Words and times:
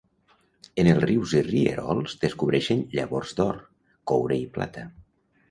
En 0.83 0.87
els 0.93 1.03
rius 1.03 1.35
i 1.39 1.43
rierols 1.47 2.15
descobreixen 2.23 2.81
llavors 2.95 3.35
d'or, 3.41 3.61
coure 4.15 4.41
i 4.47 4.51
plata. 4.59 4.89